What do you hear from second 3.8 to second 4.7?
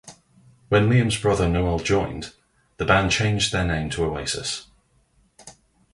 to Oasis.